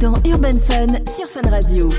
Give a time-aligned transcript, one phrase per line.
[0.00, 0.86] Dans Urban Fun
[1.16, 1.90] sur Fun Radio.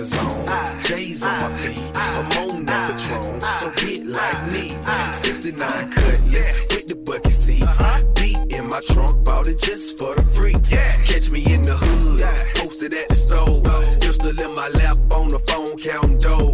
[0.00, 0.30] is on.
[1.22, 1.78] On my feet.
[1.94, 3.40] I'm on the patron.
[3.60, 4.68] So hit like me.
[5.12, 7.76] 69 cutlass with the bucket seats.
[8.14, 10.68] Beat in my trunk, bought it just for the freaks.
[10.70, 12.22] Catch me in the hood,
[12.56, 13.62] posted at the store.
[14.00, 16.49] Pistol in my lap on the phone, counting dough.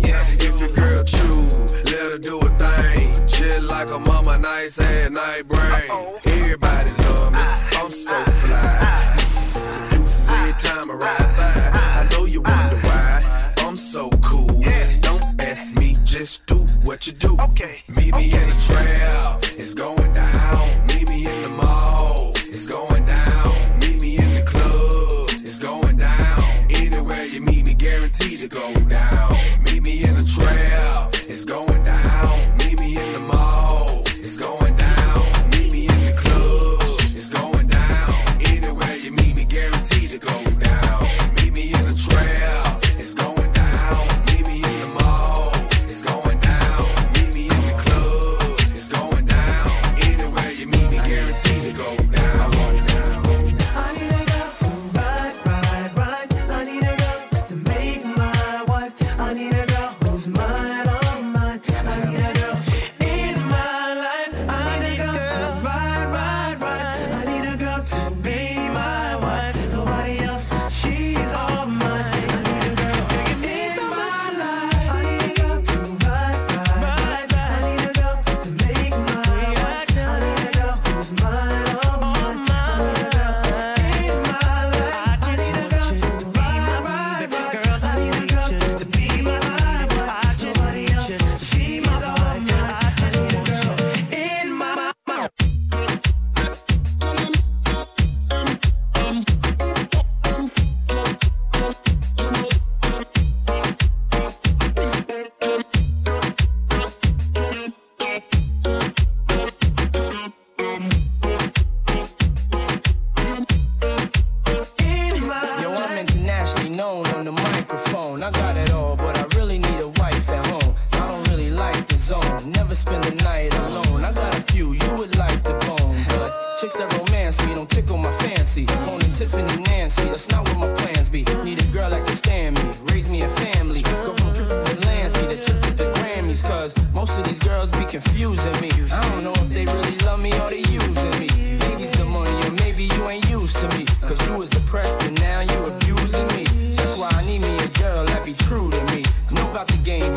[148.27, 149.05] be true to me.
[149.31, 150.13] Know about the game,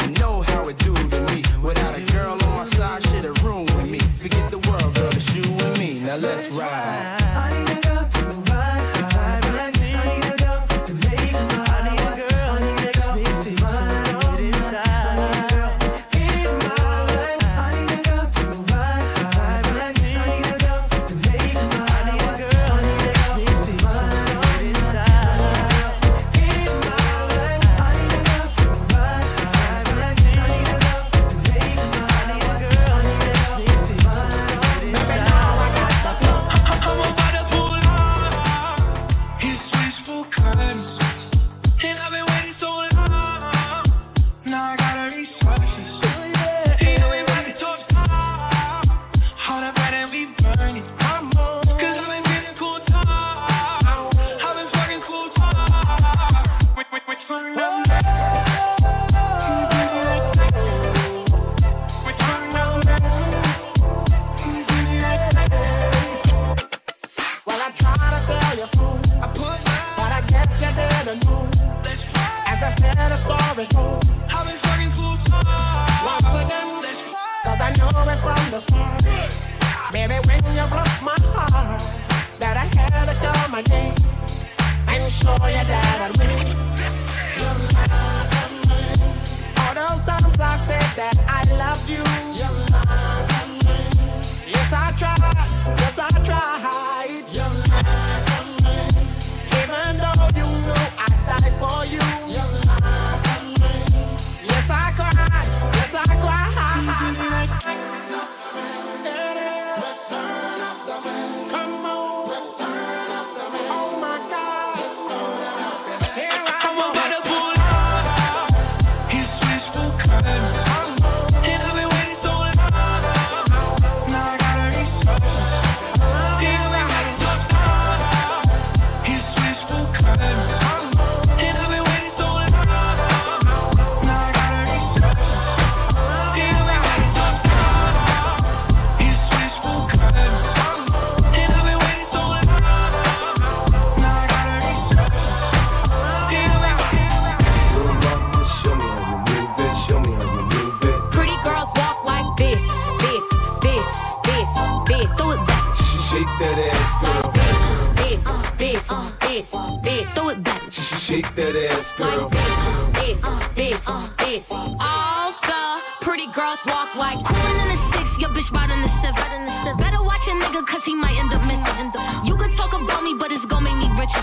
[166.10, 169.46] pretty girls walk like coolin' in the six, your bitch riding the seven.
[169.78, 171.94] Better watch a nigga, cause he might end up missing.
[172.26, 174.18] You could talk about me, but it's gon' make me richer.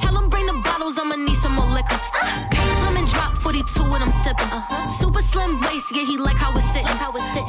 [0.00, 2.00] Tell him bring the bottles, I'ma need some more liquor.
[2.50, 4.48] Pink lemon drop 42 when I'm sippin'.
[4.50, 4.88] Uh-huh.
[4.88, 6.88] Super slim waist, yeah, he like how it's sitting.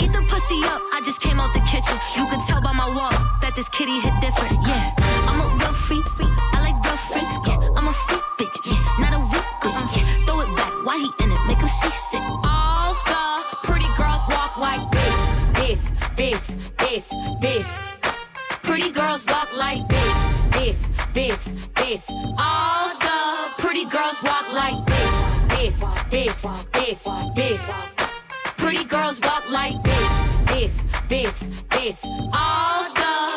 [0.03, 1.95] Eat the pussy up, I just came out the kitchen.
[2.17, 4.51] You could tell by my walk that this kitty hit different.
[4.67, 4.91] Yeah,
[5.29, 6.03] I'm a real freak.
[6.19, 7.39] I like real freaks.
[7.47, 7.56] Yeah.
[21.27, 22.09] this, this.
[22.39, 25.11] All the pretty girls walk like this,
[25.49, 26.41] this, this,
[26.71, 27.03] this,
[27.35, 27.71] this.
[28.55, 30.09] Pretty girls walk like this,
[30.47, 32.05] this, this, this.
[32.33, 33.36] All the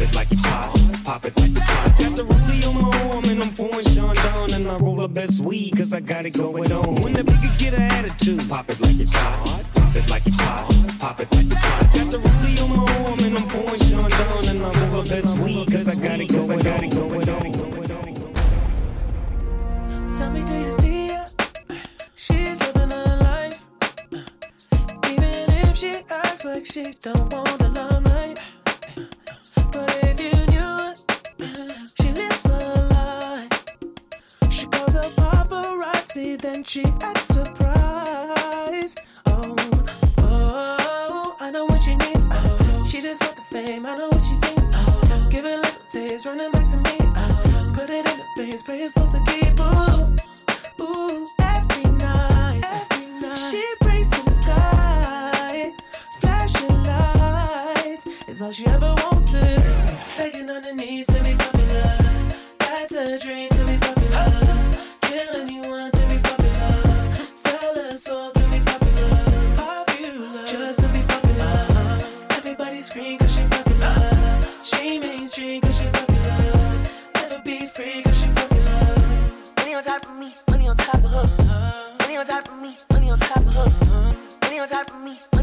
[0.00, 0.72] Pop it like it's hot.
[1.04, 1.98] Pop it like it's hot.
[1.98, 5.44] Got the rollie on my arm and I'm pouring Chandon and I roll the best
[5.44, 7.02] weed cause I got it going on.
[7.02, 9.62] When the nigga get an attitude, pop it like it's hot.
[9.74, 10.72] Pop it like it's hot.
[11.00, 11.92] Pop it like it's hot.
[11.92, 15.38] Got the rollie on my arm and I'm pouring Chandon and I roll the best
[15.38, 16.80] weed cause I got it going on.
[20.14, 21.08] Tell me, do you see?
[21.08, 21.26] Her?
[22.14, 23.62] She's living her life.
[25.10, 25.24] Even
[25.68, 28.09] if she acts like she don't want the limelight.
[84.72, 85.39] On top of me,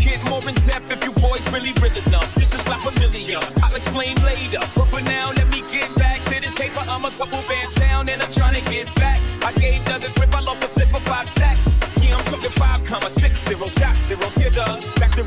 [0.00, 2.34] Get more in depth if you boys really real enough.
[2.34, 3.38] This is not familiar.
[3.62, 4.58] I'll explain later.
[4.74, 6.80] But for now, let me get back to this paper.
[6.80, 9.20] I'm a couple bands down and I'm trying to get back.
[9.44, 11.80] I gave Doug a grip, I lost a flip for five stacks.
[12.00, 14.28] Yeah, I'm talking five, comma six, zero, shot, zero,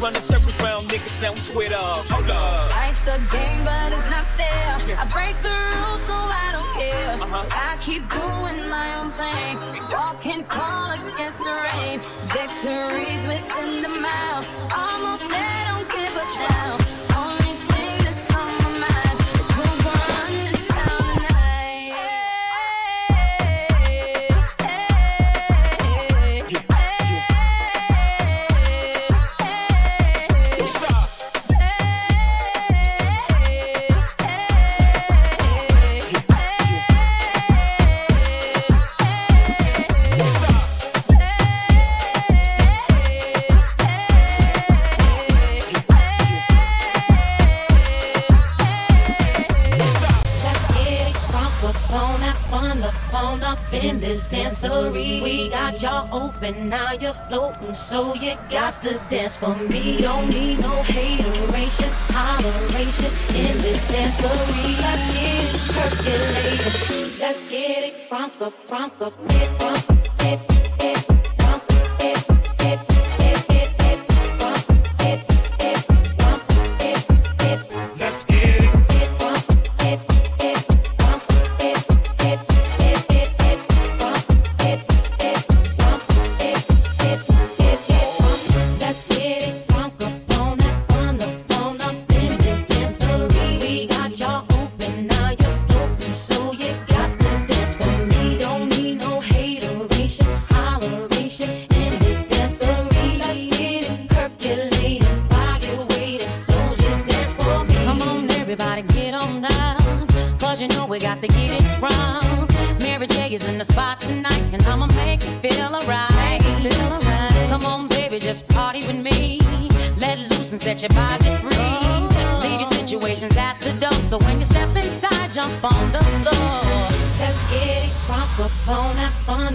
[0.08, 2.08] running circles round niggas, now we squared up.
[2.08, 2.70] Hold up.
[2.70, 4.70] Life's a game, but it's not fair.
[4.96, 7.12] I break the rules, so I don't care.
[7.20, 7.44] Uh-huh.
[7.44, 9.54] So I keep doing my own thing.
[9.92, 12.00] Walk and call against the rain.
[12.32, 14.48] Victories within the mile.
[14.72, 16.72] Almost there, don't give up now.
[17.20, 17.47] Only
[55.76, 59.98] Y'all open, now you're floating, so you got to dance for me.
[59.98, 64.74] Don't need no hateration, holleration in this dancery.
[64.82, 67.20] I get it percolating.
[67.20, 70.57] Let's get it from the, from the, get from get from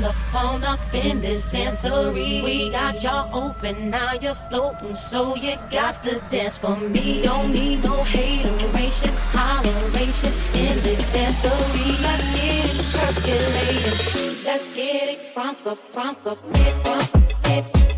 [0.02, 2.42] that fun up in this dancery.
[2.42, 7.22] We got y'all open, now you're floating, so you got to dance for me.
[7.22, 12.02] Don't need no hateration, holleration in this dancery.
[12.02, 14.44] Let's get it percolating.
[14.44, 17.91] Let's get it front up, front up, hit, front,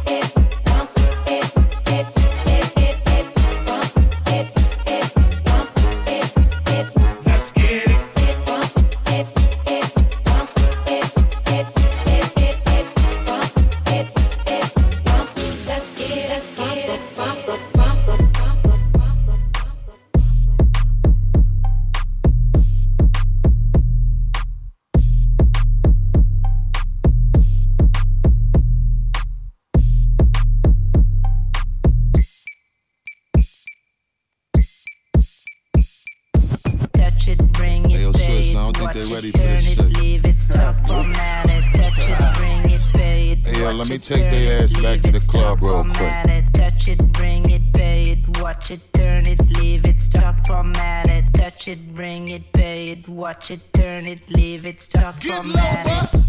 [53.35, 56.21] watch it, turn it, leave it, stop, Get low, format it.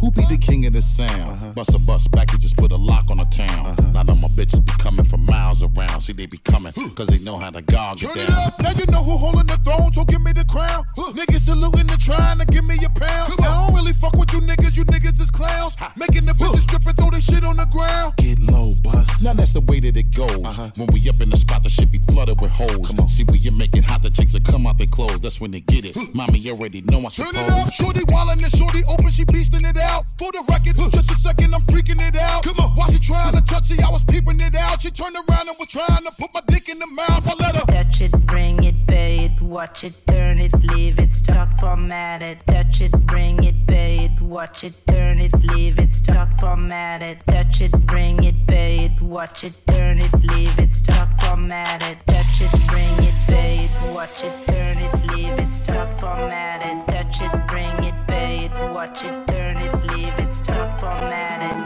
[0.00, 1.10] Who be the king of the sound?
[1.10, 1.52] Uh-huh.
[1.52, 3.66] Bust a bus back and just put a lock on the town.
[3.66, 3.90] Uh-huh.
[3.92, 6.00] Now know my bitches be coming from miles around.
[6.00, 8.46] See, they be coming, cause they know how to gog it Turn it down.
[8.46, 10.84] up, now you know who holding the throne, so give me the crown.
[10.96, 13.32] Niggas saluting and trying to give me a pound.
[13.40, 15.76] I don't really fuck with you niggas, you niggas is clowns.
[15.96, 18.14] Making the bitches strip and throw this shit on the ground.
[18.18, 19.22] Get low, bus.
[19.22, 20.44] Now that's the way that it goes.
[20.44, 20.70] Uh-huh.
[20.76, 22.90] When we up in the spot, the shit be flooded with hoes.
[23.12, 25.20] See, when you make it hot, the chicks will come out their clothes.
[25.20, 25.96] That's when they get it.
[26.14, 27.34] Mommy you already know I Turn suppose.
[27.34, 30.04] it up, shorty wildin' and shorty open, she beastin' it out.
[30.18, 32.42] For the record, just a second, I'm freaking it out.
[32.44, 34.82] Come on, while she trying to touch it, I was peeping it out.
[34.82, 37.26] She turned around and was trying to put my dick in the mouth.
[37.28, 37.64] I let her.
[37.66, 42.38] Touch it, bring it, pay it, watch it, turn it, leave it, start, format it.
[42.46, 47.18] Touch it, bring it, pay it, watch it, turn it, leave it, start, format it.
[47.26, 52.40] Touch it, bring it, pay it, watch it, turn it, leave it, start, format Touch
[52.40, 56.86] it, bring it, pay it, watch it, turn it, leave it, start, format it.
[56.92, 61.58] Touch it, bring it, pay it, watch it, turn it, leave it, start, format it.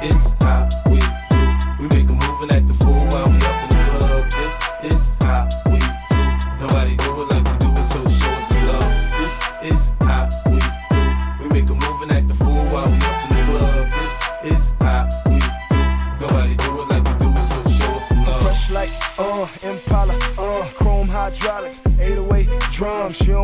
[0.00, 0.69] This is how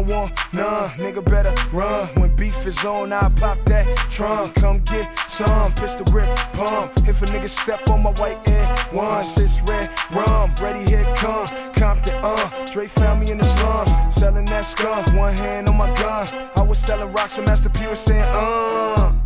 [0.07, 2.09] don't want none, nigga better run.
[2.21, 4.55] When beef is on, I pop that trunk.
[4.57, 6.93] Come get some, pistol grip, pump.
[7.09, 10.55] If a nigga step on my white air ones, it's red rum.
[10.61, 11.47] Ready, here come.
[11.75, 15.13] Compton, uh, Dre found me in the slums, selling that skunk.
[15.15, 16.29] One hand on my gun.
[16.57, 19.26] I was selling rocks when Master P was saying, uh.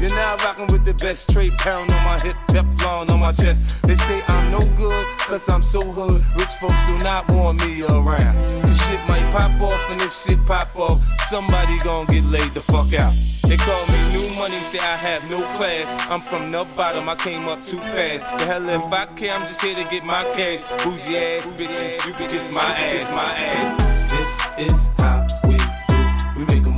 [0.00, 3.82] You're now rocking with the best straight pound on my hip, Teflon on my chest.
[3.82, 6.22] They say I'm no good, cause I'm so hood.
[6.38, 8.36] Rich folks do not want me around.
[8.46, 12.60] This shit might pop off, and if shit pop off, somebody gon' get laid the
[12.60, 13.12] fuck out.
[13.48, 15.88] They call me new money, say I have no class.
[16.08, 18.38] I'm from the bottom, I came up too fast.
[18.38, 20.60] The hell if I care, I'm just here to get my cash.
[20.84, 24.58] Bougie ass bitches, you can kiss my ass, my ass.
[24.58, 26.38] This is how we do.
[26.38, 26.77] We make a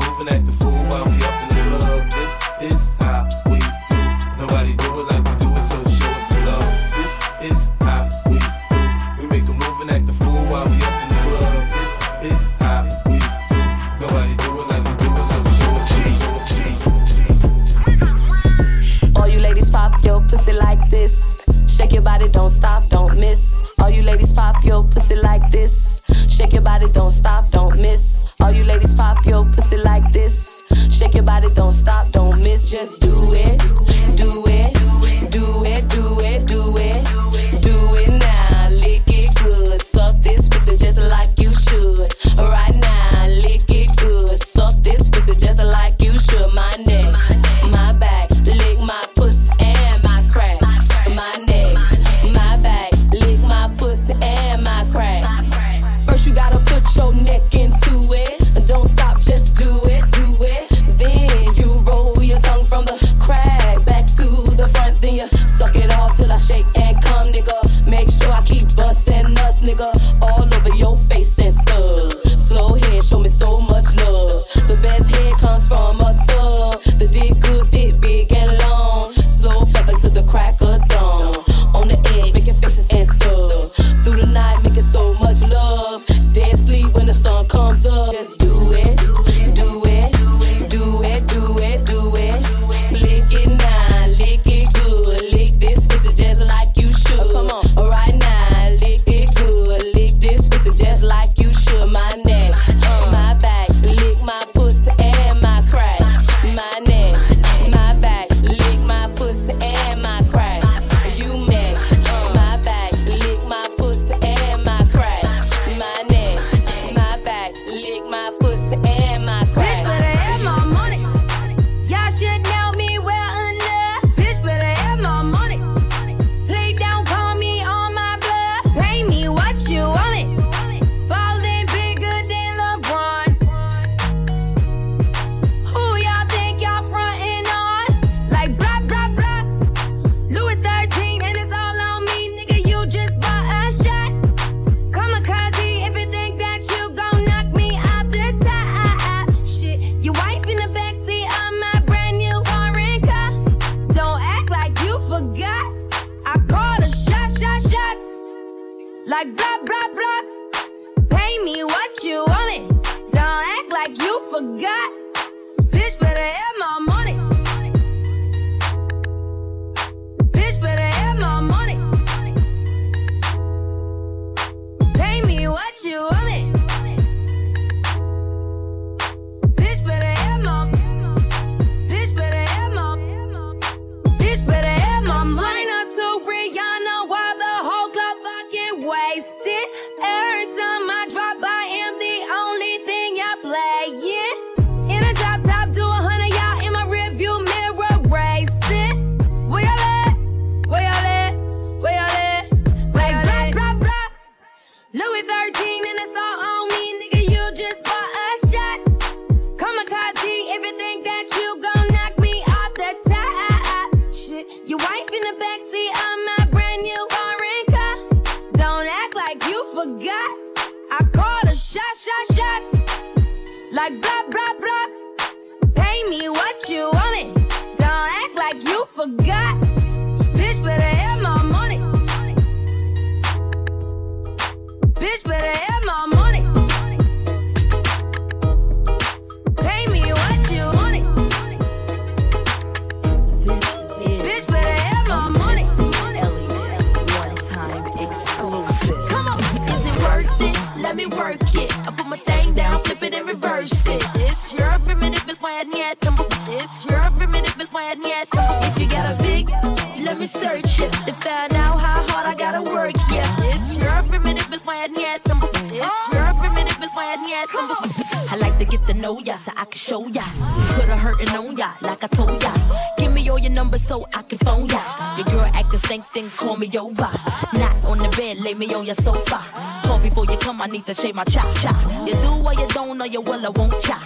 [280.71, 281.77] need to shave my chop chop.
[282.07, 283.97] You do or you don't, or you will or won't cha.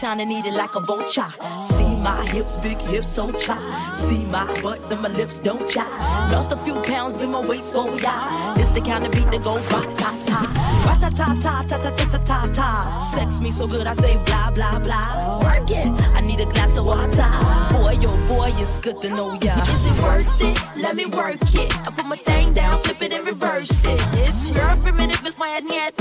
[0.00, 1.28] Kinda need it like a vulture.
[1.62, 3.58] See my hips, big hips, so try.
[3.94, 5.84] See my butts and my lips, don't try.
[6.32, 8.54] Lost a few pounds in my waist, oh yeah.
[8.56, 10.40] This the kind of beat that go ba ta ta.
[10.86, 13.10] Ba ta ta ta ta ta ta ta ta.
[13.12, 15.40] Sex me so good, I say blah blah blah.
[15.44, 15.88] Work it.
[16.16, 17.28] I need a glass of water.
[17.70, 19.52] Boy, yo, oh boy, it's good to know ya.
[19.52, 20.58] Is it worth it?
[20.76, 21.76] Let me work it.
[21.86, 24.00] I put my thing down, flip it and reverse it.
[24.14, 25.92] It's your primitive, but my head yet.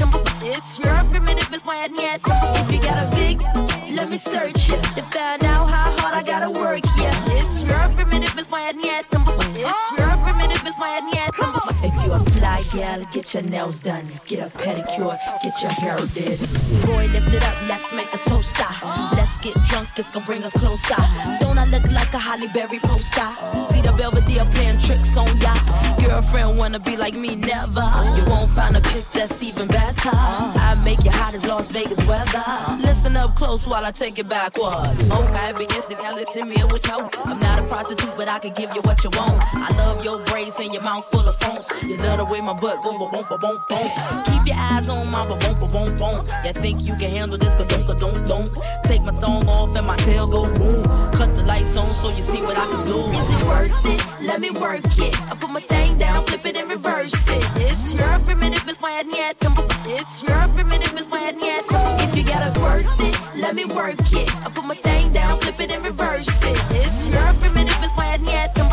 [0.41, 2.21] It's your primitive, but my head yet.
[2.25, 3.68] If you got a big
[3.99, 6.79] let me search it to find out how hard I gotta work.
[6.97, 8.71] Yeah, it's your primitive, but my.
[8.73, 11.01] It's your primitive, but my.
[11.83, 12.28] If you are
[12.63, 16.39] fly gal, get your nails done, get a pedicure, get your hair did.
[16.85, 18.65] Boy, lift it up, let's make a toaster.
[19.15, 20.95] Let's get drunk, it's gonna bring us closer.
[21.39, 23.27] Don't I look like a Halle Berry poster?
[23.69, 25.53] See the Belvedere playing tricks on ya.
[25.97, 27.87] Girlfriend wanna be like me, never.
[28.15, 30.11] You won't find a chick that's even better.
[30.13, 32.43] I make you hot as Las Vegas weather.
[32.79, 35.09] Listen up close while I take it backwards.
[35.11, 38.39] Oh, I be instant, now listen me what you I'm not a prostitute, but I
[38.39, 39.41] can give you what you want.
[39.53, 41.69] I love your braids and your mouth full of phones.
[41.83, 42.81] You love the way my my butt.
[42.81, 44.23] Boom, boom, boom, boom, boom.
[44.25, 46.27] Keep your eyes on my boom, boom, boom, boom.
[46.45, 47.53] You think you can handle this?
[47.55, 48.49] Don't, don't, don't.
[48.83, 50.83] Take my thong off and my tail go boom.
[51.11, 52.99] Cut the lights on so you see what I can do.
[53.19, 54.01] Is it worth it?
[54.25, 55.31] Let me work it.
[55.31, 57.43] I put my thing down, flip it and reverse it.
[57.57, 59.35] It's your primitive and fired yet.
[59.85, 61.65] It's your primitive and fired yet.
[61.69, 64.45] If you gotta work it, let me work it.
[64.45, 66.57] I put my thing down, flip it and reverse it.
[66.71, 68.68] It's your primitive and fired yet.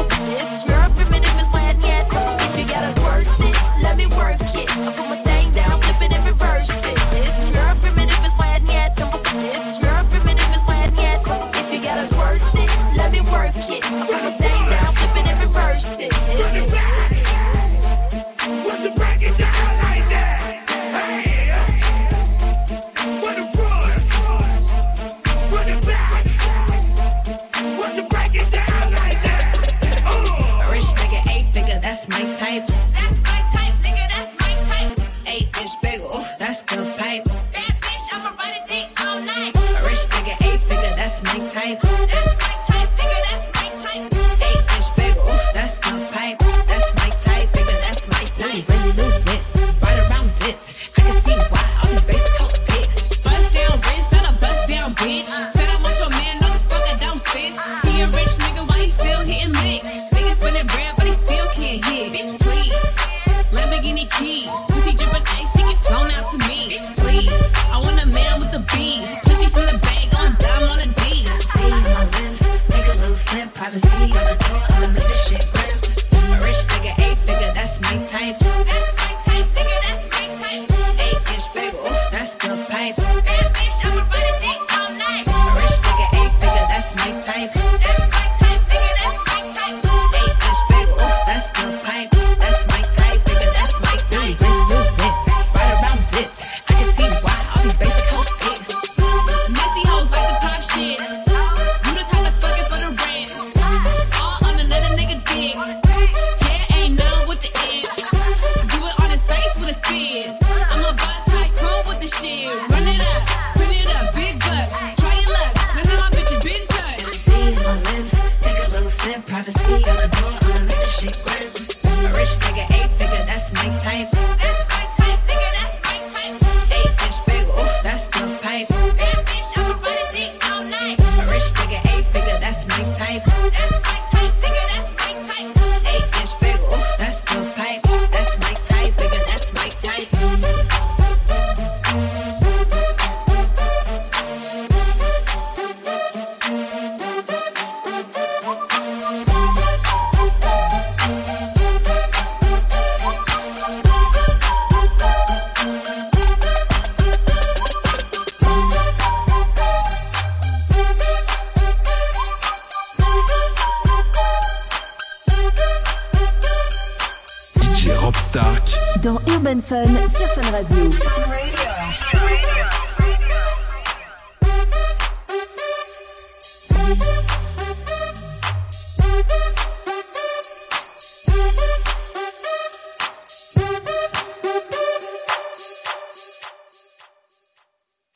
[133.47, 133.76] Yeah.